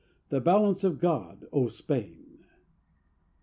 [0.29, 2.39] the balance of God, O Spain!